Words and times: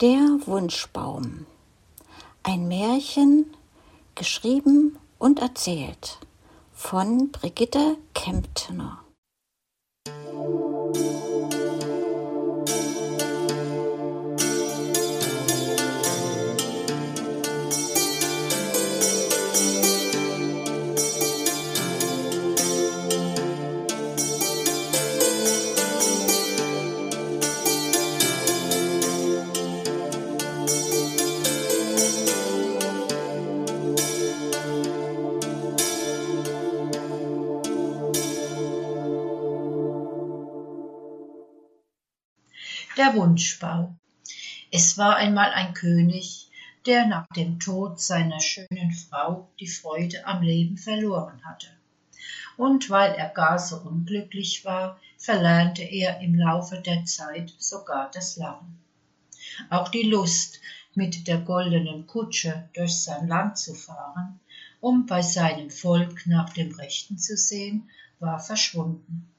Der 0.00 0.38
Wunschbaum. 0.46 1.44
Ein 2.44 2.68
Märchen, 2.68 3.46
geschrieben 4.14 4.96
und 5.18 5.40
erzählt 5.40 6.20
von 6.72 7.32
Brigitte 7.32 7.96
Kemptner. 8.14 9.00
Der 42.98 43.14
Wunschbau. 43.14 43.94
Es 44.72 44.98
war 44.98 45.14
einmal 45.14 45.52
ein 45.52 45.72
König, 45.72 46.48
der 46.84 47.06
nach 47.06 47.28
dem 47.28 47.60
Tod 47.60 48.00
seiner 48.00 48.40
schönen 48.40 48.90
Frau 48.90 49.48
die 49.60 49.68
Freude 49.68 50.26
am 50.26 50.42
Leben 50.42 50.76
verloren 50.76 51.40
hatte. 51.44 51.68
Und 52.56 52.90
weil 52.90 53.12
er 53.12 53.28
gar 53.28 53.60
so 53.60 53.76
unglücklich 53.76 54.64
war, 54.64 54.98
verlernte 55.16 55.82
er 55.84 56.18
im 56.18 56.34
Laufe 56.34 56.80
der 56.80 57.04
Zeit 57.04 57.54
sogar 57.58 58.10
das 58.10 58.36
Lachen. 58.36 58.80
Auch 59.70 59.90
die 59.90 60.02
Lust, 60.02 60.60
mit 60.96 61.28
der 61.28 61.38
goldenen 61.38 62.08
Kutsche 62.08 62.68
durch 62.74 62.96
sein 62.96 63.28
Land 63.28 63.58
zu 63.58 63.74
fahren, 63.74 64.40
um 64.80 65.06
bei 65.06 65.22
seinem 65.22 65.70
Volk 65.70 66.26
nach 66.26 66.52
dem 66.52 66.74
Rechten 66.74 67.16
zu 67.16 67.36
sehen, 67.36 67.88
war 68.18 68.40
verschwunden. 68.40 69.30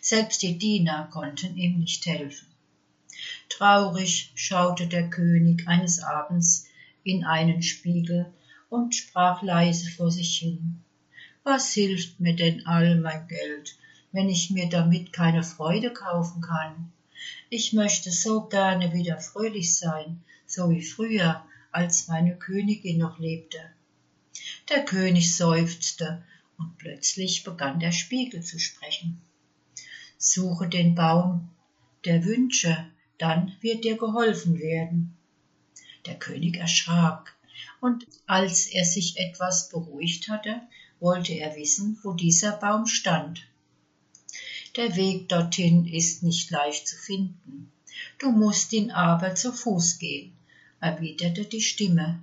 Selbst 0.00 0.40
die 0.40 0.56
Diener 0.56 1.08
konnten 1.12 1.54
ihm 1.58 1.80
nicht 1.80 2.06
helfen. 2.06 2.47
Traurig 3.48 4.32
schaute 4.34 4.86
der 4.86 5.10
König 5.10 5.66
eines 5.66 6.02
Abends 6.02 6.66
in 7.02 7.24
einen 7.24 7.62
Spiegel 7.62 8.32
und 8.68 8.94
sprach 8.94 9.42
leise 9.42 9.90
vor 9.90 10.10
sich 10.10 10.38
hin. 10.38 10.82
Was 11.44 11.72
hilft 11.72 12.20
mir 12.20 12.36
denn 12.36 12.66
all 12.66 12.96
mein 12.96 13.26
Geld, 13.26 13.78
wenn 14.12 14.28
ich 14.28 14.50
mir 14.50 14.68
damit 14.68 15.12
keine 15.12 15.42
Freude 15.42 15.92
kaufen 15.92 16.42
kann? 16.42 16.92
Ich 17.50 17.72
möchte 17.72 18.10
so 18.10 18.42
gerne 18.42 18.92
wieder 18.92 19.18
fröhlich 19.18 19.74
sein, 19.76 20.22
so 20.46 20.70
wie 20.70 20.82
früher, 20.82 21.42
als 21.72 22.08
meine 22.08 22.36
Königin 22.36 22.98
noch 22.98 23.18
lebte. 23.18 23.58
Der 24.68 24.84
König 24.84 25.34
seufzte, 25.34 26.22
und 26.58 26.76
plötzlich 26.76 27.44
begann 27.44 27.80
der 27.80 27.92
Spiegel 27.92 28.42
zu 28.42 28.58
sprechen. 28.58 29.20
Suche 30.18 30.68
den 30.68 30.94
Baum 30.94 31.48
der 32.04 32.24
Wünsche, 32.24 32.86
dann 33.18 33.56
wird 33.60 33.84
dir 33.84 33.96
geholfen 33.96 34.58
werden. 34.58 35.16
Der 36.06 36.18
König 36.18 36.56
erschrak, 36.56 37.36
und 37.80 38.06
als 38.26 38.66
er 38.66 38.84
sich 38.84 39.18
etwas 39.18 39.68
beruhigt 39.68 40.28
hatte, 40.28 40.60
wollte 41.00 41.32
er 41.34 41.54
wissen, 41.56 41.98
wo 42.02 42.12
dieser 42.12 42.52
Baum 42.52 42.86
stand. 42.86 43.46
Der 44.76 44.96
Weg 44.96 45.28
dorthin 45.28 45.86
ist 45.86 46.22
nicht 46.22 46.50
leicht 46.50 46.86
zu 46.86 46.96
finden. 46.96 47.72
Du 48.18 48.30
musst 48.30 48.72
ihn 48.72 48.90
aber 48.90 49.34
zu 49.34 49.52
Fuß 49.52 49.98
gehen, 49.98 50.32
erwiderte 50.80 51.44
die 51.44 51.60
Stimme. 51.60 52.20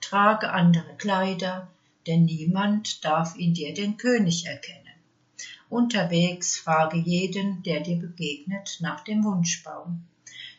Trage 0.00 0.50
andere 0.50 0.94
Kleider, 0.96 1.68
denn 2.06 2.24
niemand 2.24 3.04
darf 3.04 3.36
in 3.36 3.54
dir 3.54 3.72
den 3.74 3.96
König 3.96 4.46
erkennen. 4.46 4.82
Unterwegs 5.68 6.56
frage 6.56 6.98
jeden, 6.98 7.62
der 7.62 7.80
dir 7.80 7.96
begegnet, 7.96 8.78
nach 8.80 9.02
dem 9.02 9.24
Wunschbaum. 9.24 10.04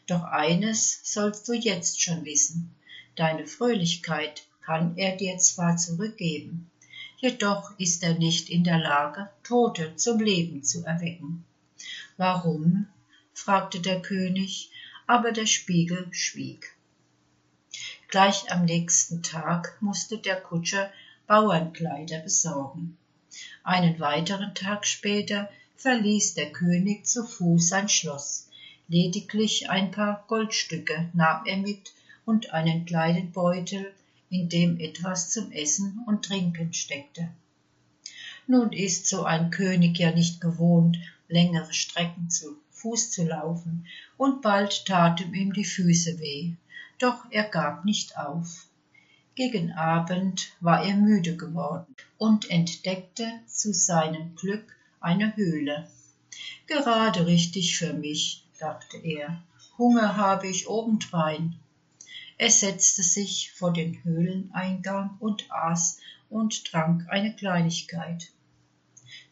Doch 0.08 0.24
eines 0.24 1.02
sollst 1.04 1.50
du 1.50 1.54
jetzt 1.54 2.02
schon 2.02 2.24
wissen, 2.24 2.74
deine 3.18 3.46
Fröhlichkeit 3.46 4.44
kann 4.62 4.98
er 4.98 5.18
dir 5.18 5.38
zwar 5.38 5.76
zurückgeben, 5.76 6.72
jedoch 7.18 7.78
ist 7.78 8.04
er 8.04 8.14
nicht 8.14 8.50
in 8.50 8.64
der 8.64 8.78
Lage, 8.78 9.30
Tote 9.44 9.98
zum 9.98 10.22
Leben 10.22 10.64
zu 10.64 10.86
erwecken. 10.86 11.44
Warum? 12.16 12.88
fragte 13.34 13.82
der 13.82 14.02
König, 14.02 14.72
aber 15.08 15.34
der 15.34 15.46
Spiegel 15.46 16.08
schwieg. 16.12 16.74
Gleich 18.08 18.50
am 18.50 18.64
nächsten 18.64 19.22
Tag 19.24 19.78
musste 19.82 20.18
der 20.20 20.40
Kutscher 20.40 20.90
Bauernkleider 21.28 22.20
besorgen. 22.20 22.98
Einen 23.62 24.00
weiteren 24.00 24.56
Tag 24.56 24.88
später 24.88 25.50
verließ 25.76 26.36
der 26.36 26.54
König 26.54 27.06
zu 27.06 27.26
Fuß 27.26 27.68
sein 27.68 27.90
Schloss 27.90 28.47
lediglich 28.88 29.70
ein 29.70 29.92
paar 29.92 30.24
Goldstücke 30.28 31.10
nahm 31.14 31.46
er 31.46 31.58
mit 31.58 31.94
und 32.26 32.54
einen 32.54 32.86
kleinen 32.86 33.32
Beutel, 33.32 33.94
in 34.30 34.50
dem 34.50 34.80
etwas 34.80 35.32
zum 35.32 35.52
Essen 35.52 36.04
und 36.06 36.26
Trinken 36.26 36.74
steckte. 36.74 37.30
Nun 38.48 38.72
ist 38.72 39.08
so 39.08 39.24
ein 39.24 39.52
König 39.52 40.00
ja 40.00 40.12
nicht 40.12 40.40
gewohnt, 40.40 40.98
längere 41.28 41.74
Strecken 41.74 42.30
zu 42.30 42.58
Fuß 42.72 43.12
zu 43.12 43.26
laufen, 43.26 43.88
und 44.18 44.42
bald 44.42 44.86
taten 44.86 45.34
ihm 45.34 45.52
die 45.52 45.66
Füße 45.66 46.20
weh, 46.20 46.54
doch 47.00 47.26
er 47.32 47.44
gab 47.44 47.86
nicht 47.86 48.18
auf. 48.18 48.68
Gegen 49.36 49.72
Abend 49.74 50.50
war 50.62 50.86
er 50.86 50.96
müde 50.96 51.36
geworden 51.36 51.96
und 52.18 52.50
entdeckte 52.50 53.28
zu 53.48 53.74
seinem 53.74 54.36
Glück 54.36 54.76
eine 55.00 55.36
Höhle. 55.36 55.88
Gerade 56.68 57.26
richtig 57.26 57.78
für 57.78 57.94
mich, 57.94 58.47
dachte 58.58 58.98
er, 58.98 59.44
Hunger 59.78 60.18
habe 60.18 60.48
ich 60.48 60.68
obendrein. 60.68 61.60
Er 62.38 62.52
setzte 62.52 63.04
sich 63.04 63.52
vor 63.54 63.74
den 63.74 64.04
Höhleneingang 64.04 65.18
und 65.20 65.52
aß 65.52 66.00
und 66.30 66.66
trank 66.66 67.08
eine 67.10 67.36
Kleinigkeit. 67.36 68.32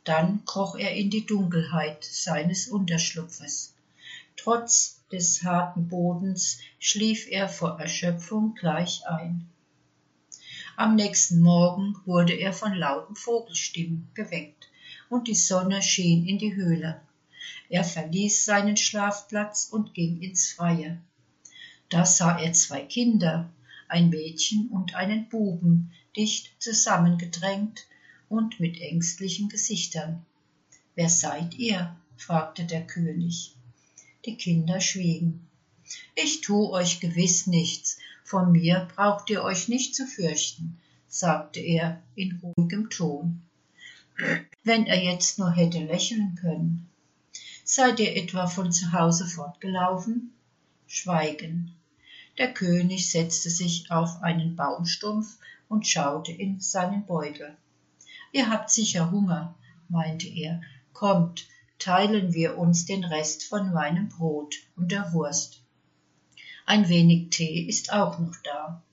Dann 0.03 0.45
kroch 0.45 0.75
er 0.75 0.95
in 0.95 1.09
die 1.09 1.25
Dunkelheit 1.25 2.03
seines 2.03 2.67
Unterschlupfes. 2.67 3.73
Trotz 4.37 5.01
des 5.11 5.43
harten 5.43 5.87
Bodens 5.87 6.59
schlief 6.79 7.27
er 7.29 7.49
vor 7.49 7.79
Erschöpfung 7.79 8.53
gleich 8.55 9.07
ein. 9.07 9.49
Am 10.77 10.95
nächsten 10.95 11.41
Morgen 11.41 11.95
wurde 12.05 12.33
er 12.33 12.53
von 12.53 12.73
lauten 12.73 13.15
Vogelstimmen 13.15 14.09
geweckt, 14.13 14.69
und 15.09 15.27
die 15.27 15.35
Sonne 15.35 15.81
schien 15.81 16.27
in 16.27 16.37
die 16.37 16.55
Höhle. 16.55 17.01
Er 17.69 17.83
verließ 17.83 18.45
seinen 18.45 18.77
Schlafplatz 18.77 19.69
und 19.71 19.93
ging 19.93 20.21
ins 20.21 20.51
Freie. 20.51 21.01
Da 21.89 22.05
sah 22.05 22.39
er 22.39 22.53
zwei 22.53 22.81
Kinder, 22.81 23.51
ein 23.87 24.09
Mädchen 24.09 24.69
und 24.69 24.95
einen 24.95 25.29
Buben, 25.29 25.91
dicht 26.15 26.51
zusammengedrängt 26.59 27.85
und 28.29 28.59
mit 28.59 28.79
ängstlichen 28.79 29.49
Gesichtern. 29.49 30.25
Wer 30.95 31.09
seid 31.09 31.55
ihr? 31.55 31.95
fragte 32.17 32.65
der 32.65 32.85
König. 32.85 33.55
Die 34.25 34.35
Kinder 34.35 34.79
schwiegen. 34.79 35.47
Ich 36.15 36.41
tu 36.41 36.71
euch 36.71 36.99
gewiss 36.99 37.47
nichts, 37.47 37.99
von 38.23 38.51
mir 38.51 38.87
braucht 38.95 39.29
ihr 39.29 39.43
euch 39.43 39.67
nicht 39.67 39.93
zu 39.93 40.07
fürchten, 40.07 40.79
sagte 41.07 41.59
er 41.59 42.01
in 42.15 42.39
ruhigem 42.41 42.89
Ton. 42.89 43.43
Wenn 44.63 44.87
er 44.87 45.03
jetzt 45.03 45.37
nur 45.37 45.51
hätte 45.51 45.79
lächeln 45.79 46.35
können. 46.41 46.89
Seid 47.67 47.99
ihr 47.99 48.15
etwa 48.15 48.45
von 48.45 48.71
zu 48.71 48.91
Hause 48.91 49.25
fortgelaufen? 49.25 50.35
Schweigen. 50.85 51.73
Der 52.37 52.53
König 52.53 53.09
setzte 53.09 53.49
sich 53.49 53.89
auf 53.89 54.21
einen 54.21 54.55
Baumstumpf 54.55 55.39
und 55.67 55.87
schaute 55.87 56.31
in 56.31 56.59
seinen 56.59 57.07
Beutel. 57.07 57.57
Ihr 58.31 58.51
habt 58.51 58.69
sicher 58.69 59.09
Hunger, 59.09 59.55
meinte 59.89 60.27
er. 60.27 60.61
Kommt, 60.93 61.47
teilen 61.79 62.35
wir 62.35 62.59
uns 62.59 62.85
den 62.85 63.03
Rest 63.03 63.45
von 63.45 63.73
meinem 63.73 64.09
Brot 64.09 64.57
und 64.75 64.91
der 64.91 65.11
Wurst. 65.11 65.59
Ein 66.67 66.87
wenig 66.87 67.31
Tee 67.31 67.61
ist 67.67 67.91
auch 67.91 68.19
noch 68.19 68.35
da. 68.43 68.83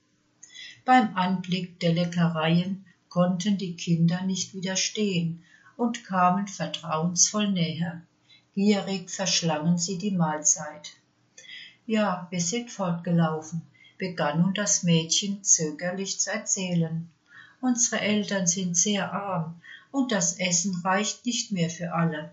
Beim 0.83 1.15
Anblick 1.15 1.79
der 1.79 1.93
Leckereien 1.93 2.85
konnten 3.07 3.59
die 3.59 3.75
Kinder 3.75 4.23
nicht 4.23 4.55
widerstehen 4.55 5.43
und 5.77 6.03
kamen 6.03 6.47
vertrauensvoll 6.47 7.51
näher. 7.51 8.01
Gierig 8.55 9.09
verschlangen 9.09 9.79
sie 9.79 9.97
die 9.97 10.11
Mahlzeit. 10.11 10.91
Ja, 11.87 12.27
wir 12.29 12.39
sind 12.39 12.69
fortgelaufen, 12.69 13.63
begann 13.97 14.41
nun 14.41 14.53
das 14.53 14.83
Mädchen 14.83 15.43
zögerlich 15.43 16.19
zu 16.19 16.31
erzählen. 16.31 17.09
Unsere 17.61 18.01
Eltern 18.01 18.45
sind 18.45 18.77
sehr 18.77 19.11
arm, 19.11 19.59
und 19.91 20.11
das 20.11 20.39
Essen 20.39 20.75
reicht 20.83 21.25
nicht 21.25 21.51
mehr 21.51 21.69
für 21.69 21.93
alle. 21.93 22.31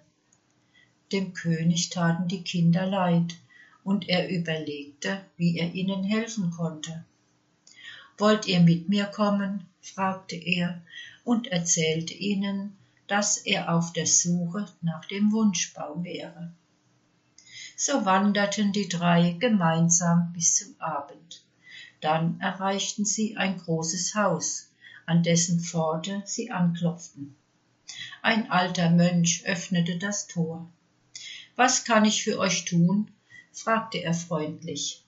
Dem 1.10 1.32
König 1.32 1.88
taten 1.88 2.28
die 2.28 2.42
Kinder 2.42 2.84
leid, 2.84 3.36
und 3.82 4.08
er 4.08 4.28
überlegte, 4.28 5.24
wie 5.36 5.58
er 5.58 5.72
ihnen 5.72 6.04
helfen 6.04 6.50
konnte. 6.50 7.04
Wollt 8.18 8.46
ihr 8.46 8.60
mit 8.60 8.90
mir 8.90 9.06
kommen? 9.06 9.66
fragte 9.80 10.36
er 10.36 10.82
und 11.24 11.46
erzählte 11.46 12.12
ihnen, 12.12 12.76
dass 13.10 13.38
er 13.38 13.74
auf 13.74 13.92
der 13.92 14.06
Suche 14.06 14.66
nach 14.82 15.04
dem 15.06 15.32
Wunschbaum 15.32 16.04
wäre. 16.04 16.52
So 17.74 18.04
wanderten 18.04 18.70
die 18.70 18.88
drei 18.88 19.32
gemeinsam 19.32 20.32
bis 20.32 20.54
zum 20.54 20.80
Abend. 20.80 21.44
Dann 22.00 22.38
erreichten 22.38 23.04
sie 23.04 23.36
ein 23.36 23.58
großes 23.58 24.14
Haus, 24.14 24.70
an 25.06 25.24
dessen 25.24 25.58
Pforte 25.58 26.22
sie 26.24 26.52
anklopften. 26.52 27.34
Ein 28.22 28.48
alter 28.48 28.90
Mönch 28.90 29.42
öffnete 29.44 29.98
das 29.98 30.28
Tor. 30.28 30.70
Was 31.56 31.84
kann 31.84 32.04
ich 32.04 32.22
für 32.22 32.38
euch 32.38 32.64
tun? 32.64 33.10
fragte 33.52 33.98
er 33.98 34.14
freundlich. 34.14 35.04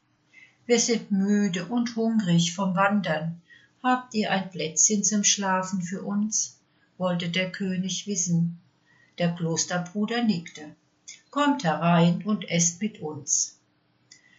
Wir 0.67 0.81
sind 0.81 1.13
müde 1.13 1.67
und 1.67 1.95
hungrig 1.95 2.53
vom 2.53 2.75
Wandern. 2.75 3.41
Habt 3.81 4.13
ihr 4.15 4.33
ein 4.33 4.51
Plätzchen 4.51 5.05
zum 5.05 5.23
Schlafen 5.23 5.83
für 5.83 6.03
uns? 6.03 6.59
Wollte 7.03 7.31
der 7.31 7.51
König 7.51 8.07
wissen. 8.07 8.61
Der 9.19 9.35
Klosterbruder 9.35 10.23
nickte. 10.23 10.77
Kommt 11.31 11.65
herein 11.65 12.23
und 12.25 12.49
esst 12.49 12.81
mit 12.81 13.01
uns. 13.01 13.59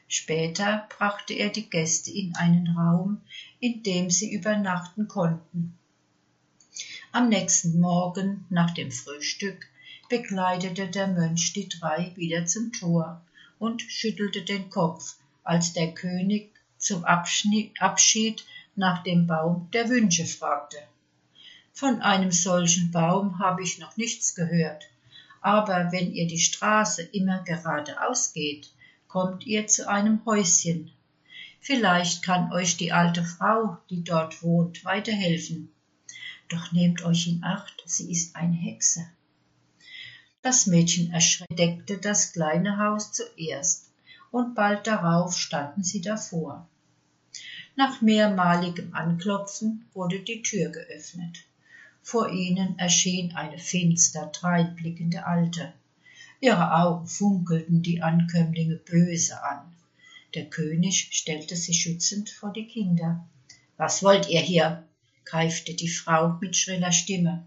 Später 0.08 0.88
brachte 0.88 1.34
er 1.34 1.50
die 1.50 1.70
Gäste 1.70 2.10
in 2.10 2.34
einen 2.38 2.70
Raum, 2.70 3.20
in 3.60 3.84
dem 3.84 4.10
sie 4.10 4.34
übernachten 4.34 5.10
konnten. 5.10 5.78
Am 7.12 7.28
nächsten 7.28 7.82
Morgen 7.82 8.46
nach 8.50 8.72
dem 8.72 8.92
Frühstück 8.92 9.68
begleitete 10.08 10.88
der 10.88 11.08
Mönch 11.08 11.52
die 11.52 11.68
drei 11.68 12.14
wieder 12.16 12.46
zum 12.46 12.72
Tor 12.72 13.22
und 13.60 13.82
schüttelte 13.82 14.42
den 14.42 14.70
Kopf, 14.70 15.18
als 15.44 15.74
der 15.74 15.94
König 15.94 16.50
zum 16.78 17.04
Abschied 17.04 18.46
nach 18.78 19.04
dem 19.04 19.28
Baum 19.28 19.68
der 19.74 19.90
Wünsche 19.90 20.26
fragte. 20.26 20.78
Von 21.76 22.02
einem 22.02 22.32
solchen 22.32 22.92
Baum 22.92 23.40
habe 23.40 23.64
ich 23.64 23.80
noch 23.80 23.98
nichts 23.98 24.36
gehört, 24.36 24.84
aber 25.42 25.92
wenn 25.92 26.14
ihr 26.14 26.28
die 26.28 26.40
Straße 26.40 27.02
immer 27.02 27.44
geradeaus 27.44 28.32
geht, 28.32 28.72
kommt 29.08 29.48
ihr 29.48 29.66
zu 29.66 29.90
einem 29.90 30.24
Häuschen. 30.24 30.92
Vielleicht 31.60 32.22
kann 32.22 32.54
euch 32.54 32.78
die 32.78 32.92
alte 32.92 33.24
Frau, 33.24 33.78
die 33.90 34.04
dort 34.04 34.44
wohnt, 34.44 34.86
weiterhelfen. 34.86 35.74
Doch 36.48 36.72
nehmt 36.72 37.04
euch 37.04 37.28
in 37.28 37.44
Acht, 37.44 37.82
sie 37.86 38.12
ist 38.12 38.36
eine 38.36 38.56
Hexe. 38.56 39.08
Das 40.44 40.68
Mädchen 40.68 41.12
erschreckte 41.12 41.98
das 41.98 42.34
kleine 42.34 42.78
Haus 42.78 43.14
zuerst, 43.14 43.90
und 44.30 44.54
bald 44.54 44.86
darauf 44.86 45.36
standen 45.36 45.84
sie 45.84 46.02
davor. 46.02 46.70
Nach 47.76 48.02
mehrmaligem 48.02 48.94
Anklopfen 48.94 49.90
wurde 49.94 50.20
die 50.20 50.44
Tür 50.44 50.70
geöffnet. 50.70 51.44
Vor 52.06 52.30
ihnen 52.30 52.78
erschien 52.78 53.34
eine 53.34 53.58
finster 53.58 54.28
dreinblickende 54.28 55.26
Alte. 55.26 55.74
Ihre 56.42 56.76
Augen 56.76 57.08
funkelten 57.08 57.82
die 57.82 58.02
Ankömmlinge 58.02 58.76
böse 58.76 59.42
an. 59.42 59.74
Der 60.36 60.50
König 60.50 61.08
stellte 61.12 61.56
sich 61.56 61.82
schützend 61.82 62.30
vor 62.30 62.52
die 62.52 62.68
Kinder. 62.68 63.26
Was 63.78 64.04
wollt 64.04 64.30
ihr 64.30 64.42
hier? 64.42 64.84
keifte 65.24 65.74
die 65.74 65.88
Frau 65.88 66.38
mit 66.42 66.58
schriller 66.58 66.92
Stimme. 66.92 67.46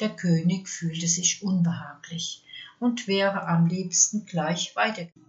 Der 0.00 0.10
König 0.10 0.68
fühlte 0.68 1.06
sich 1.06 1.42
unbehaglich 1.42 2.42
und 2.80 3.06
wäre 3.06 3.46
am 3.46 3.66
liebsten 3.66 4.24
gleich 4.24 4.74
weitergegangen. 4.76 5.28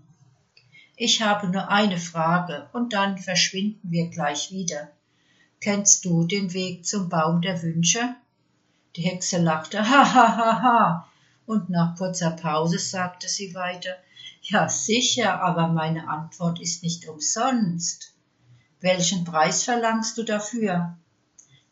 Ich 0.95 1.21
habe 1.21 1.49
nur 1.49 1.69
eine 1.69 1.97
Frage 1.97 2.69
und 2.71 2.93
dann 2.93 3.17
verschwinden 3.17 3.91
wir 3.91 4.07
gleich 4.07 4.51
wieder. 4.51 4.91
Kennst 5.59 6.05
du 6.05 6.25
den 6.25 6.53
Weg 6.53 6.85
zum 6.85 7.09
Baum 7.09 7.41
der 7.41 7.61
Wünsche? 7.61 8.15
Die 8.99 9.05
Hexe 9.05 9.37
lachte, 9.37 9.79
ha, 9.89 10.13
ha, 10.13 10.35
ha, 10.35 10.61
ha, 10.61 11.09
und 11.45 11.69
nach 11.69 11.95
kurzer 11.95 12.31
Pause 12.31 12.79
sagte 12.79 13.29
sie 13.29 13.55
weiter, 13.55 13.95
ja 14.41 14.67
sicher, 14.67 15.41
aber 15.41 15.69
meine 15.69 16.09
Antwort 16.09 16.59
ist 16.59 16.83
nicht 16.83 17.07
umsonst. 17.07 18.13
Welchen 18.81 19.23
Preis 19.23 19.63
verlangst 19.63 20.17
du 20.17 20.23
dafür? 20.23 20.97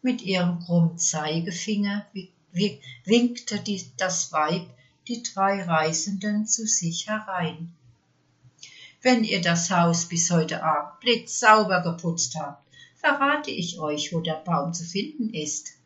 Mit 0.02 0.22
ihrem 0.22 0.62
krummen 0.62 0.98
Zeigefinger 0.98 2.06
winkte 3.04 3.60
die, 3.60 3.92
das 3.98 4.32
Weib 4.32 4.66
die 5.10 5.22
drei 5.22 5.64
Reisenden 5.64 6.48
zu 6.48 6.66
sich 6.66 7.10
herein. 7.10 7.76
Wenn 9.02 9.26
ihr 9.26 9.42
das 9.42 9.70
Haus 9.70 10.06
bis 10.06 10.32
heute 10.32 10.64
Abend 10.64 11.02
blitzsauber 11.02 11.82
geputzt 11.82 12.38
habt, 12.40 12.66
verrate 12.96 13.52
ich 13.52 13.80
euch, 13.80 14.14
wo 14.14 14.22
der 14.22 14.36
Baum 14.46 14.74
zu 14.74 14.86
finden 14.86 15.34
ist. 15.34 15.77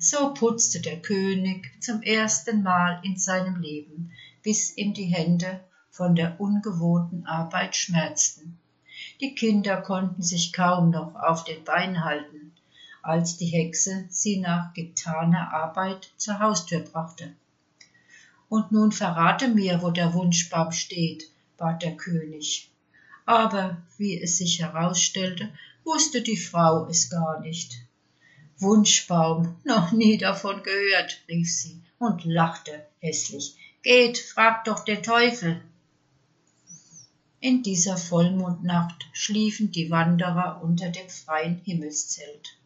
So 0.00 0.34
putzte 0.34 0.80
der 0.80 1.00
König 1.00 1.70
zum 1.80 2.02
ersten 2.02 2.64
Mal 2.64 3.00
in 3.04 3.16
seinem 3.16 3.60
Leben, 3.60 4.10
bis 4.42 4.76
ihm 4.76 4.94
die 4.94 5.04
Hände 5.04 5.60
von 5.90 6.16
der 6.16 6.40
ungewohnten 6.40 7.24
Arbeit 7.26 7.76
schmerzten. 7.76 8.58
Die 9.20 9.36
Kinder 9.36 9.80
konnten 9.80 10.22
sich 10.22 10.52
kaum 10.52 10.90
noch 10.90 11.14
auf 11.14 11.44
den 11.44 11.62
Beinen 11.62 12.04
halten 12.04 12.40
als 13.02 13.38
die 13.38 13.46
Hexe 13.46 14.06
sie 14.10 14.38
nach 14.40 14.74
getaner 14.74 15.52
Arbeit 15.52 16.12
zur 16.16 16.38
Haustür 16.38 16.80
brachte. 16.80 17.34
Und 18.48 18.72
nun 18.72 18.92
verrate 18.92 19.48
mir, 19.48 19.80
wo 19.82 19.90
der 19.90 20.12
Wunschbaum 20.12 20.72
steht, 20.72 21.30
bat 21.56 21.82
der 21.82 21.96
König. 21.96 22.70
Aber 23.24 23.78
wie 23.96 24.20
es 24.20 24.38
sich 24.38 24.60
herausstellte, 24.60 25.48
wusste 25.84 26.20
die 26.20 26.36
Frau 26.36 26.86
es 26.86 27.08
gar 27.10 27.40
nicht. 27.40 27.80
Wunschbaum, 28.60 29.56
noch 29.64 29.92
nie 29.92 30.18
davon 30.18 30.62
gehört, 30.62 31.22
rief 31.28 31.50
sie 31.50 31.80
und 31.98 32.24
lachte 32.24 32.86
hässlich. 32.98 33.56
Geht, 33.82 34.18
fragt 34.18 34.68
doch 34.68 34.84
der 34.84 35.02
Teufel. 35.02 35.62
In 37.40 37.62
dieser 37.62 37.96
Vollmondnacht 37.96 39.08
schliefen 39.12 39.72
die 39.72 39.90
Wanderer 39.90 40.60
unter 40.62 40.90
dem 40.90 41.08
freien 41.08 41.62
Himmelszelt. 41.64 42.58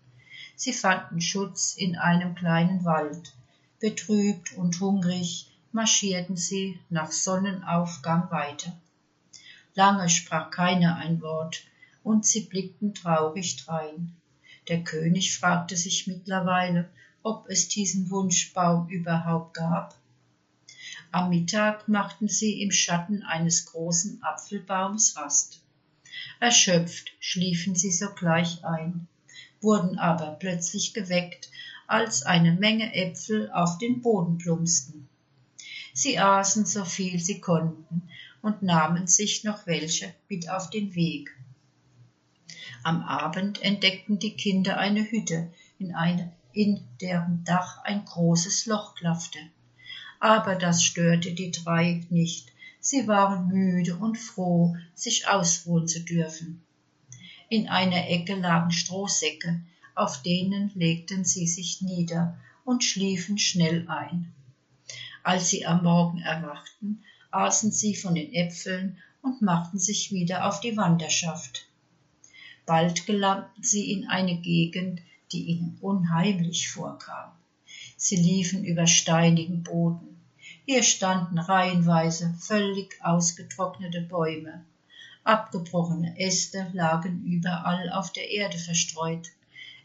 Sie 0.56 0.72
fanden 0.72 1.20
Schutz 1.20 1.74
in 1.76 1.96
einem 1.96 2.34
kleinen 2.34 2.84
Wald. 2.84 3.32
Betrübt 3.78 4.56
und 4.56 4.80
hungrig 4.80 5.48
marschierten 5.70 6.36
sie 6.36 6.78
nach 6.90 7.12
Sonnenaufgang 7.12 8.30
weiter. 8.32 8.72
Lange 9.74 10.08
sprach 10.08 10.50
keiner 10.50 10.96
ein 10.96 11.20
Wort, 11.20 11.62
und 12.02 12.26
sie 12.26 12.40
blickten 12.40 12.94
traurig 12.94 13.64
drein. 13.64 14.16
Der 14.68 14.82
König 14.82 15.36
fragte 15.36 15.76
sich 15.76 16.06
mittlerweile, 16.06 16.88
ob 17.22 17.48
es 17.48 17.68
diesen 17.68 18.10
Wunschbaum 18.10 18.88
überhaupt 18.88 19.54
gab. 19.54 19.96
Am 21.12 21.30
Mittag 21.30 21.88
machten 21.88 22.28
sie 22.28 22.62
im 22.62 22.70
Schatten 22.70 23.22
eines 23.22 23.66
großen 23.66 24.22
Apfelbaums 24.22 25.16
Rast. 25.16 25.62
Erschöpft 26.40 27.12
schliefen 27.20 27.74
sie 27.74 27.92
sogleich 27.92 28.64
ein 28.64 29.08
wurden 29.64 29.98
aber 29.98 30.36
plötzlich 30.38 30.94
geweckt, 30.94 31.50
als 31.88 32.22
eine 32.22 32.52
Menge 32.52 32.94
Äpfel 32.94 33.50
auf 33.50 33.78
den 33.78 34.02
Boden 34.02 34.38
plumpsten. 34.38 35.08
Sie 35.92 36.18
aßen 36.18 36.66
so 36.66 36.84
viel 36.84 37.18
sie 37.18 37.40
konnten 37.40 38.02
und 38.42 38.62
nahmen 38.62 39.06
sich 39.06 39.42
noch 39.42 39.66
welche 39.66 40.14
mit 40.28 40.50
auf 40.50 40.70
den 40.70 40.94
Weg. 40.94 41.30
Am 42.84 43.00
Abend 43.00 43.62
entdeckten 43.62 44.18
die 44.18 44.36
Kinder 44.36 44.76
eine 44.76 45.10
Hütte, 45.10 45.50
in, 45.78 45.94
eine, 45.94 46.30
in 46.52 46.82
deren 47.00 47.42
Dach 47.44 47.82
ein 47.82 48.04
großes 48.04 48.66
Loch 48.66 48.94
klaffte. 48.94 49.38
Aber 50.20 50.54
das 50.54 50.84
störte 50.84 51.32
die 51.32 51.50
drei 51.50 52.04
nicht. 52.10 52.52
Sie 52.80 53.08
waren 53.08 53.48
müde 53.48 53.96
und 53.96 54.18
froh, 54.18 54.76
sich 54.94 55.26
ausruhen 55.26 55.88
zu 55.88 56.00
dürfen. 56.00 56.62
In 57.48 57.70
einer 57.70 58.10
Ecke 58.10 58.34
lagen 58.34 58.70
Strohsäcke, 58.70 59.62
auf 59.94 60.20
denen 60.20 60.70
legten 60.74 61.24
sie 61.24 61.46
sich 61.46 61.80
nieder 61.80 62.38
und 62.66 62.84
schliefen 62.84 63.38
schnell 63.38 63.88
ein. 63.88 64.30
Als 65.22 65.48
sie 65.48 65.64
am 65.64 65.84
Morgen 65.84 66.18
erwachten, 66.18 67.02
aßen 67.30 67.72
sie 67.72 67.96
von 67.96 68.14
den 68.14 68.34
Äpfeln 68.34 68.98
und 69.22 69.40
machten 69.40 69.78
sich 69.78 70.12
wieder 70.12 70.46
auf 70.46 70.60
die 70.60 70.76
Wanderschaft. 70.76 71.66
Bald 72.66 73.06
gelangten 73.06 73.62
sie 73.62 73.92
in 73.92 74.08
eine 74.08 74.36
Gegend, 74.36 75.00
die 75.32 75.44
ihnen 75.44 75.76
unheimlich 75.80 76.68
vorkam. 76.68 77.32
Sie 77.96 78.16
liefen 78.16 78.64
über 78.64 78.86
steinigen 78.86 79.62
Boden. 79.62 80.20
Hier 80.64 80.82
standen 80.82 81.38
reihenweise 81.38 82.34
völlig 82.38 82.96
ausgetrocknete 83.02 84.00
Bäume. 84.00 84.64
Abgebrochene 85.24 86.18
Äste 86.18 86.70
lagen 86.72 87.24
überall 87.24 87.90
auf 87.90 88.12
der 88.12 88.30
Erde 88.30 88.58
verstreut. 88.58 89.30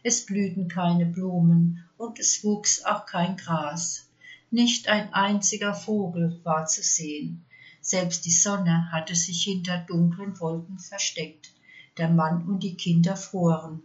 Es 0.02 0.24
blühten 0.24 0.68
keine 0.68 1.04
Blumen 1.04 1.84
und 1.98 2.18
es 2.18 2.42
wuchs 2.44 2.82
auch 2.84 3.04
kein 3.04 3.36
Gras. 3.36 4.08
Nicht 4.50 4.88
ein 4.88 5.12
einziger 5.12 5.74
Vogel 5.74 6.40
war 6.44 6.66
zu 6.66 6.82
sehen. 6.82 7.44
Selbst 7.82 8.24
die 8.24 8.30
Sonne 8.30 8.90
hatte 8.90 9.14
sich 9.14 9.44
hinter 9.44 9.78
dunklen 9.78 10.38
Wolken 10.40 10.78
versteckt. 10.78 11.52
Der 12.00 12.08
Mann 12.08 12.46
und 12.48 12.62
die 12.62 12.76
Kinder 12.76 13.14
froren. 13.14 13.82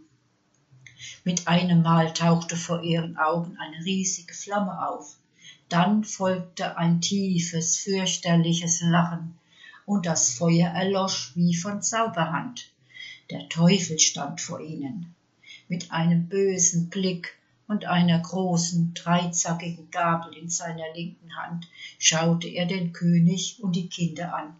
Mit 1.22 1.46
einem 1.48 1.82
Mal 1.82 2.14
tauchte 2.14 2.56
vor 2.56 2.82
ihren 2.82 3.18
Augen 3.18 3.58
eine 3.58 3.84
riesige 3.84 4.32
Flamme 4.32 4.88
auf. 4.88 5.18
Dann 5.68 6.02
folgte 6.02 6.78
ein 6.78 7.02
tiefes, 7.02 7.76
fürchterliches 7.76 8.80
Lachen, 8.80 9.36
und 9.84 10.06
das 10.06 10.32
Feuer 10.32 10.70
erlosch 10.70 11.32
wie 11.34 11.54
von 11.54 11.82
Zauberhand. 11.82 12.70
Der 13.30 13.50
Teufel 13.50 13.98
stand 13.98 14.40
vor 14.40 14.60
ihnen. 14.60 15.14
Mit 15.68 15.92
einem 15.92 16.26
bösen 16.30 16.88
Blick 16.88 17.34
und 17.68 17.84
einer 17.84 18.18
großen, 18.18 18.94
dreizackigen 18.94 19.90
Gabel 19.90 20.34
in 20.38 20.48
seiner 20.48 20.90
linken 20.94 21.36
Hand 21.36 21.68
schaute 21.98 22.48
er 22.48 22.64
den 22.64 22.94
König 22.94 23.58
und 23.62 23.76
die 23.76 23.90
Kinder 23.90 24.34
an. 24.34 24.56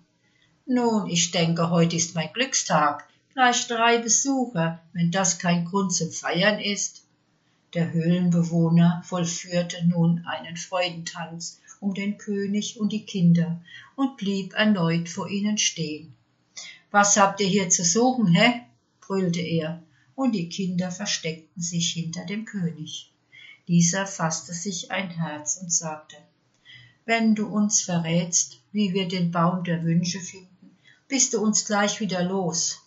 Nun, 0.66 1.08
ich 1.08 1.30
denke, 1.30 1.70
heute 1.70 1.96
ist 1.96 2.14
mein 2.14 2.34
Glückstag. 2.34 3.08
Gleich 3.36 3.66
drei 3.66 3.98
Besucher, 3.98 4.80
wenn 4.94 5.10
das 5.10 5.38
kein 5.38 5.66
Grund 5.66 5.92
zum 5.92 6.10
Feiern 6.10 6.58
ist. 6.58 7.04
Der 7.74 7.92
Höhlenbewohner 7.92 9.02
vollführte 9.04 9.86
nun 9.86 10.24
einen 10.24 10.56
Freudentanz 10.56 11.60
um 11.78 11.92
den 11.92 12.16
König 12.16 12.80
und 12.80 12.92
die 12.92 13.04
Kinder 13.04 13.62
und 13.94 14.16
blieb 14.16 14.54
erneut 14.54 15.10
vor 15.10 15.28
ihnen 15.28 15.58
stehen. 15.58 16.14
Was 16.90 17.18
habt 17.18 17.38
ihr 17.40 17.46
hier 17.46 17.68
zu 17.68 17.84
suchen, 17.84 18.28
hä? 18.28 18.62
brüllte 19.02 19.42
er 19.42 19.82
und 20.14 20.32
die 20.32 20.48
Kinder 20.48 20.90
versteckten 20.90 21.60
sich 21.60 21.92
hinter 21.92 22.24
dem 22.24 22.46
König. 22.46 23.12
Dieser 23.68 24.06
fasste 24.06 24.54
sich 24.54 24.90
ein 24.90 25.10
Herz 25.10 25.58
und 25.60 25.70
sagte, 25.70 26.16
wenn 27.04 27.34
du 27.34 27.48
uns 27.48 27.82
verrätst, 27.82 28.62
wie 28.72 28.94
wir 28.94 29.06
den 29.08 29.30
Baum 29.30 29.62
der 29.62 29.84
Wünsche 29.84 30.20
finden, 30.20 30.74
bist 31.06 31.34
du 31.34 31.42
uns 31.42 31.66
gleich 31.66 32.00
wieder 32.00 32.22
los. 32.24 32.80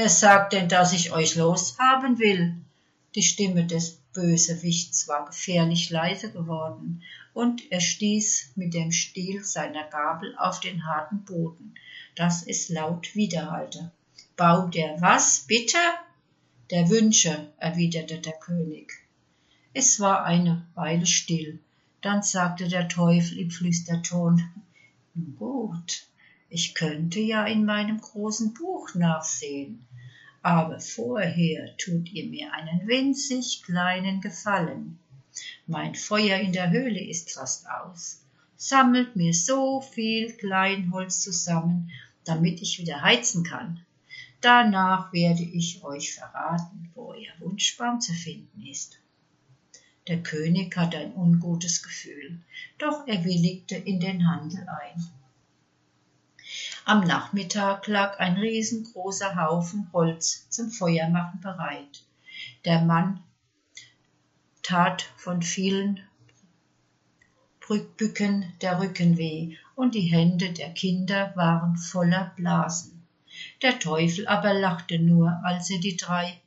Wer 0.00 0.08
sagt 0.08 0.52
denn, 0.52 0.68
dass 0.68 0.92
ich 0.92 1.10
euch 1.10 1.34
loshaben 1.34 2.20
will? 2.20 2.54
Die 3.16 3.22
Stimme 3.24 3.66
des 3.66 3.96
Bösewichts 4.12 5.08
war 5.08 5.26
gefährlich 5.26 5.90
leise 5.90 6.30
geworden, 6.30 7.02
und 7.34 7.72
er 7.72 7.80
stieß 7.80 8.52
mit 8.54 8.74
dem 8.74 8.92
Stiel 8.92 9.42
seiner 9.42 9.82
Gabel 9.82 10.36
auf 10.38 10.60
den 10.60 10.86
harten 10.86 11.24
Boden, 11.24 11.74
dass 12.14 12.46
es 12.46 12.68
laut 12.68 13.16
widerhallte. 13.16 13.90
Baum 14.36 14.70
der 14.70 15.00
was, 15.00 15.40
bitte? 15.48 15.78
Der 16.70 16.88
Wünsche, 16.90 17.52
erwiderte 17.56 18.20
der 18.20 18.34
König. 18.34 18.92
Es 19.74 19.98
war 19.98 20.24
eine 20.24 20.64
Weile 20.76 21.06
still, 21.06 21.58
dann 22.02 22.22
sagte 22.22 22.68
der 22.68 22.88
Teufel 22.88 23.36
im 23.40 23.50
Flüsterton, 23.50 24.48
gut, 25.40 26.06
ich 26.50 26.74
könnte 26.74 27.18
ja 27.18 27.44
in 27.44 27.64
meinem 27.64 28.00
großen 28.00 28.54
Buch 28.54 28.94
nachsehen, 28.94 29.84
aber 30.42 30.80
vorher 30.80 31.76
tut 31.76 32.12
ihr 32.12 32.26
mir 32.26 32.52
einen 32.52 32.86
winzig 32.86 33.62
kleinen 33.64 34.20
Gefallen. 34.20 34.98
Mein 35.66 35.94
Feuer 35.94 36.38
in 36.38 36.52
der 36.52 36.70
Höhle 36.70 37.00
ist 37.00 37.32
fast 37.32 37.68
aus. 37.68 38.22
Sammelt 38.56 39.16
mir 39.16 39.34
so 39.34 39.80
viel 39.80 40.32
Kleinholz 40.32 41.20
zusammen, 41.22 41.90
damit 42.24 42.60
ich 42.60 42.78
wieder 42.78 43.02
heizen 43.02 43.44
kann. 43.44 43.80
Danach 44.40 45.12
werde 45.12 45.42
ich 45.42 45.82
euch 45.84 46.14
verraten, 46.14 46.90
wo 46.94 47.12
euer 47.12 47.32
Wunschbaum 47.40 48.00
zu 48.00 48.12
finden 48.12 48.66
ist. 48.66 48.98
Der 50.06 50.22
König 50.22 50.76
hatte 50.76 50.96
ein 50.98 51.14
ungutes 51.14 51.82
Gefühl, 51.82 52.40
doch 52.78 53.06
er 53.06 53.24
willigte 53.24 53.76
in 53.76 54.00
den 54.00 54.26
Handel 54.26 54.66
ein. 54.68 55.06
Am 56.88 57.00
Nachmittag 57.00 57.86
lag 57.86 58.18
ein 58.18 58.38
riesengroßer 58.38 59.36
Haufen 59.36 59.90
Holz 59.92 60.48
zum 60.48 60.70
Feuermachen 60.70 61.38
bereit. 61.42 62.02
Der 62.64 62.80
Mann 62.80 63.22
tat 64.62 65.02
von 65.18 65.42
vielen 65.42 66.00
Bücken 67.98 68.54
der 68.62 68.80
Rücken 68.80 69.18
weh, 69.18 69.54
und 69.74 69.94
die 69.94 70.10
Hände 70.10 70.54
der 70.54 70.70
Kinder 70.72 71.36
waren 71.36 71.76
voller 71.76 72.32
Blasen. 72.36 73.06
Der 73.60 73.78
Teufel 73.78 74.26
aber 74.26 74.54
lachte 74.54 74.98
nur, 74.98 75.42
als 75.44 75.68
er 75.68 75.80
die 75.80 75.98
drei 75.98 76.40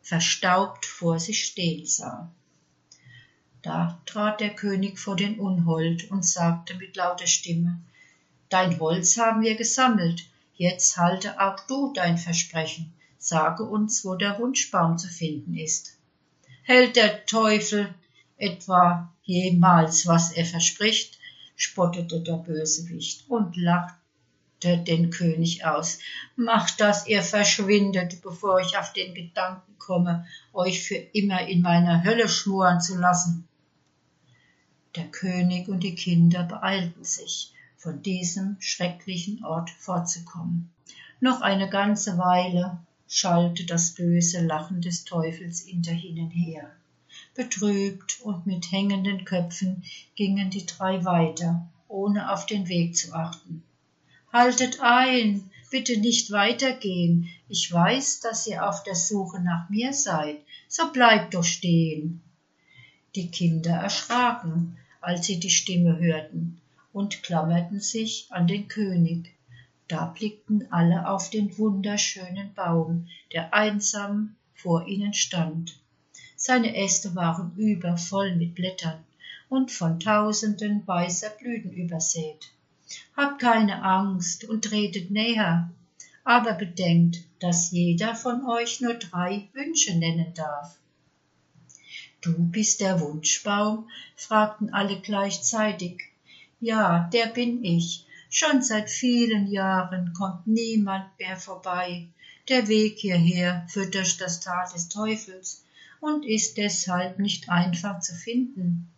verstaubt 0.00 0.84
vor 0.84 1.20
sich 1.20 1.44
stehen 1.44 1.86
sah. 1.86 2.28
Da 3.62 4.00
trat 4.04 4.40
der 4.40 4.56
König 4.56 4.98
vor 4.98 5.14
den 5.14 5.38
Unhold 5.38 6.10
und 6.10 6.26
sagte 6.26 6.74
mit 6.74 6.96
lauter 6.96 7.28
Stimme, 7.28 7.80
Dein 8.52 8.78
Holz 8.80 9.16
haben 9.16 9.40
wir 9.40 9.54
gesammelt, 9.54 10.26
jetzt 10.56 10.98
halte 10.98 11.40
auch 11.40 11.58
du 11.68 11.90
dein 11.94 12.18
Versprechen, 12.18 12.92
sage 13.16 13.62
uns, 13.64 14.04
wo 14.04 14.14
der 14.14 14.38
Wunschbaum 14.38 14.98
zu 14.98 15.08
finden 15.08 15.56
ist. 15.56 15.96
Hält 16.62 16.96
der 16.96 17.24
Teufel 17.24 17.94
etwa 18.36 19.10
jemals, 19.22 20.06
was 20.06 20.32
er 20.32 20.44
verspricht? 20.44 21.18
spottete 21.56 22.20
der 22.20 22.34
Bösewicht 22.34 23.24
und 23.30 23.56
lachte 23.56 24.76
den 24.86 25.08
König 25.08 25.64
aus. 25.64 26.00
Macht, 26.36 26.78
dass 26.82 27.06
ihr 27.06 27.22
verschwindet, 27.22 28.20
bevor 28.20 28.60
ich 28.60 28.76
auf 28.76 28.92
den 28.92 29.14
Gedanken 29.14 29.78
komme, 29.78 30.26
euch 30.52 30.86
für 30.86 30.96
immer 30.96 31.48
in 31.48 31.62
meiner 31.62 32.04
Hölle 32.04 32.28
schmoren 32.28 32.82
zu 32.82 32.98
lassen. 32.98 33.48
Der 34.94 35.06
König 35.06 35.68
und 35.68 35.80
die 35.80 35.94
Kinder 35.94 36.42
beeilten 36.42 37.02
sich, 37.02 37.51
von 37.82 38.00
diesem 38.00 38.56
schrecklichen 38.60 39.44
Ort 39.44 39.70
fortzukommen. 39.70 40.70
Noch 41.18 41.40
eine 41.40 41.68
ganze 41.68 42.16
Weile 42.16 42.78
schallte 43.08 43.66
das 43.66 43.90
böse 43.90 44.40
Lachen 44.40 44.80
des 44.80 45.02
Teufels 45.02 45.62
hinter 45.62 45.90
ihnen 45.90 46.30
her. 46.30 46.70
Betrübt 47.34 48.20
und 48.20 48.46
mit 48.46 48.70
hängenden 48.70 49.24
Köpfen 49.24 49.82
gingen 50.14 50.50
die 50.50 50.64
drei 50.64 51.04
weiter, 51.04 51.68
ohne 51.88 52.32
auf 52.32 52.46
den 52.46 52.68
Weg 52.68 52.96
zu 52.96 53.12
achten. 53.14 53.64
Haltet 54.32 54.80
ein, 54.80 55.50
bitte 55.70 55.98
nicht 55.98 56.30
weitergehen. 56.30 57.28
Ich 57.48 57.70
weiß, 57.72 58.20
dass 58.20 58.46
ihr 58.46 58.68
auf 58.68 58.84
der 58.84 58.94
Suche 58.94 59.40
nach 59.40 59.68
mir 59.70 59.92
seid, 59.92 60.36
so 60.68 60.92
bleibt 60.92 61.34
doch 61.34 61.44
stehen. 61.44 62.22
Die 63.16 63.28
Kinder 63.28 63.74
erschraken, 63.74 64.78
als 65.00 65.26
sie 65.26 65.40
die 65.40 65.50
Stimme 65.50 65.98
hörten, 65.98 66.61
und 66.92 67.22
klammerten 67.22 67.80
sich 67.80 68.26
an 68.30 68.46
den 68.46 68.68
König. 68.68 69.34
Da 69.88 70.06
blickten 70.06 70.70
alle 70.70 71.08
auf 71.08 71.30
den 71.30 71.56
wunderschönen 71.58 72.54
Baum, 72.54 73.08
der 73.32 73.52
einsam 73.52 74.36
vor 74.54 74.86
ihnen 74.86 75.14
stand. 75.14 75.78
Seine 76.36 76.76
Äste 76.76 77.14
waren 77.14 77.54
übervoll 77.56 78.34
mit 78.36 78.54
Blättern 78.54 79.04
und 79.48 79.70
von 79.70 80.00
tausenden 80.00 80.86
weißer 80.86 81.30
Blüten 81.30 81.72
übersät. 81.72 82.50
Habt 83.16 83.40
keine 83.40 83.82
Angst 83.82 84.44
und 84.44 84.64
tretet 84.64 85.10
näher, 85.10 85.70
aber 86.24 86.54
bedenkt, 86.54 87.20
dass 87.40 87.70
jeder 87.70 88.14
von 88.14 88.46
euch 88.46 88.80
nur 88.80 88.94
drei 88.94 89.48
Wünsche 89.52 89.96
nennen 89.98 90.32
darf. 90.34 90.76
Du 92.20 92.38
bist 92.38 92.80
der 92.80 93.00
Wunschbaum? 93.00 93.88
fragten 94.14 94.72
alle 94.72 95.00
gleichzeitig. 95.00 96.11
Ja, 96.64 97.10
der 97.12 97.26
bin 97.26 97.64
ich. 97.64 98.06
Schon 98.30 98.62
seit 98.62 98.88
vielen 98.88 99.48
Jahren 99.48 100.12
kommt 100.12 100.46
niemand 100.46 101.06
mehr 101.18 101.36
vorbei. 101.36 102.06
Der 102.48 102.68
Weg 102.68 102.98
hierher 102.98 103.66
führt 103.68 103.96
durch 103.96 104.16
das 104.16 104.38
Tal 104.38 104.70
des 104.72 104.88
Teufels 104.88 105.64
und 106.00 106.24
ist 106.24 106.58
deshalb 106.58 107.18
nicht 107.18 107.48
einfach 107.48 107.98
zu 107.98 108.14
finden. 108.14 108.88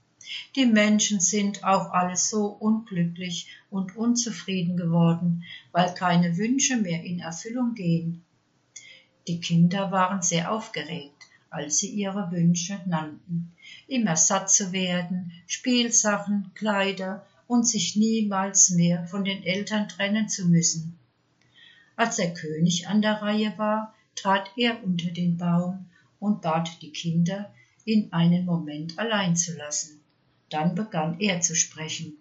Die 0.56 0.66
Menschen 0.66 1.20
sind 1.20 1.64
auch 1.64 1.90
alle 1.92 2.18
so 2.18 2.48
unglücklich 2.48 3.48
und 3.70 3.96
unzufrieden 3.96 4.76
geworden, 4.76 5.42
weil 5.72 5.94
keine 5.94 6.36
Wünsche 6.36 6.76
mehr 6.76 7.02
in 7.02 7.20
Erfüllung 7.20 7.74
gehen. 7.74 8.22
Die 9.26 9.40
Kinder 9.40 9.90
waren 9.90 10.20
sehr 10.20 10.52
aufgeregt, 10.52 11.22
als 11.48 11.78
sie 11.78 11.88
ihre 11.88 12.30
Wünsche 12.30 12.78
nannten, 12.84 13.54
immer 13.88 14.16
satt 14.16 14.50
zu 14.50 14.70
werden, 14.72 15.32
Spielsachen, 15.46 16.50
Kleider 16.54 17.24
und 17.46 17.66
sich 17.66 17.96
niemals 17.96 18.70
mehr 18.70 19.06
von 19.06 19.24
den 19.24 19.42
Eltern 19.42 19.88
trennen 19.88 20.28
zu 20.28 20.46
müssen. 20.46 20.98
Als 21.96 22.16
der 22.16 22.34
König 22.34 22.88
an 22.88 23.02
der 23.02 23.22
Reihe 23.22 23.56
war, 23.56 23.94
trat 24.14 24.50
er 24.56 24.82
unter 24.82 25.10
den 25.10 25.36
Baum 25.36 25.86
und 26.18 26.42
bat 26.42 26.82
die 26.82 26.90
Kinder, 26.90 27.52
ihn 27.84 28.12
einen 28.12 28.44
Moment 28.44 28.98
allein 28.98 29.36
zu 29.36 29.56
lassen. 29.56 30.00
Dann 30.48 30.74
begann 30.74 31.20
er 31.20 31.40
zu 31.40 31.54
sprechen. 31.54 32.14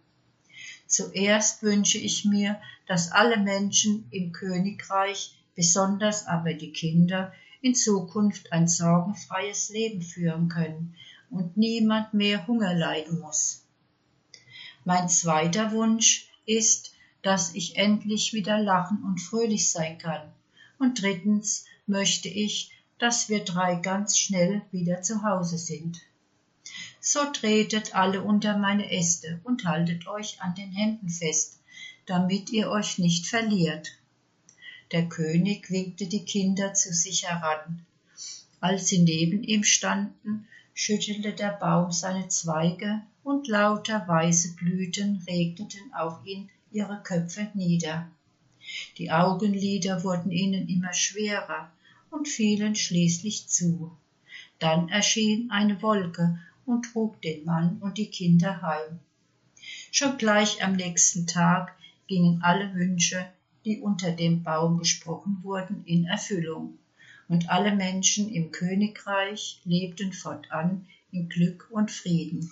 Zuerst 0.87 1.63
wünsche 1.63 1.97
ich 1.97 2.25
mir, 2.25 2.59
dass 2.85 3.11
alle 3.11 3.37
Menschen 3.37 4.05
im 4.11 4.31
Königreich, 4.31 5.35
besonders 5.55 6.27
aber 6.27 6.53
die 6.53 6.71
Kinder, 6.71 7.33
in 7.61 7.73
Zukunft 7.75 8.51
ein 8.51 8.67
sorgenfreies 8.67 9.69
Leben 9.69 10.01
führen 10.01 10.49
können 10.49 10.95
und 11.29 11.57
niemand 11.57 12.13
mehr 12.13 12.45
Hunger 12.45 12.73
leiden 12.73 13.19
muss. 13.19 13.62
Mein 14.85 15.07
zweiter 15.07 15.71
Wunsch 15.71 16.27
ist, 16.45 16.93
dass 17.21 17.55
ich 17.55 17.77
endlich 17.77 18.33
wieder 18.33 18.59
lachen 18.59 19.01
und 19.03 19.19
fröhlich 19.19 19.71
sein 19.71 19.97
kann. 19.97 20.21
Und 20.77 21.01
drittens 21.01 21.65
möchte 21.87 22.27
ich, 22.27 22.71
dass 22.99 23.29
wir 23.29 23.43
drei 23.43 23.75
ganz 23.75 24.17
schnell 24.17 24.61
wieder 24.71 25.01
zu 25.01 25.23
Hause 25.23 25.57
sind. 25.57 26.01
So 26.99 27.19
tretet 27.25 27.95
alle 27.95 28.21
unter 28.21 28.57
meine 28.57 28.91
Äste 28.91 29.39
und 29.43 29.65
haltet 29.65 30.07
euch 30.07 30.41
an 30.41 30.55
den 30.55 30.71
Händen 30.71 31.09
fest, 31.09 31.59
damit 32.05 32.49
ihr 32.51 32.69
euch 32.69 32.97
nicht 32.97 33.27
verliert. 33.27 33.91
Der 34.91 35.07
König 35.07 35.71
winkte 35.71 36.07
die 36.07 36.25
Kinder 36.25 36.73
zu 36.73 36.93
sich 36.93 37.27
heran. 37.27 37.85
Als 38.59 38.87
sie 38.87 38.99
neben 38.99 39.43
ihm 39.43 39.63
standen, 39.63 40.47
schüttelte 40.73 41.33
der 41.33 41.51
Baum 41.51 41.91
seine 41.91 42.27
Zweige 42.27 43.01
und 43.23 43.47
lauter 43.47 44.07
weiße 44.07 44.55
Blüten 44.55 45.23
regneten 45.27 45.93
auf 45.93 46.25
ihn 46.25 46.49
ihre 46.71 47.01
Köpfe 47.03 47.49
nieder. 47.53 48.09
Die 48.97 49.11
Augenlider 49.11 50.03
wurden 50.03 50.31
ihnen 50.31 50.67
immer 50.67 50.93
schwerer 50.93 51.71
und 52.09 52.27
fielen 52.27 52.75
schließlich 52.75 53.47
zu. 53.47 53.91
Dann 54.59 54.89
erschien 54.89 55.51
eine 55.51 55.81
Wolke 55.81 56.39
und 56.65 56.85
trug 56.85 57.21
den 57.21 57.45
Mann 57.45 57.77
und 57.81 57.97
die 57.97 58.09
Kinder 58.09 58.61
heim. 58.61 58.99
Schon 59.91 60.17
gleich 60.17 60.63
am 60.63 60.73
nächsten 60.73 61.27
Tag 61.27 61.75
gingen 62.07 62.41
alle 62.41 62.73
Wünsche, 62.73 63.25
die 63.65 63.79
unter 63.79 64.11
dem 64.11 64.43
Baum 64.43 64.77
gesprochen 64.77 65.39
wurden, 65.41 65.83
in 65.85 66.05
Erfüllung, 66.05 66.77
und 67.27 67.49
alle 67.49 67.75
Menschen 67.75 68.29
im 68.29 68.51
Königreich 68.51 69.61
lebten 69.63 70.11
fortan 70.11 70.87
in 71.11 71.29
Glück 71.29 71.67
und 71.71 71.91
Frieden. 71.91 72.51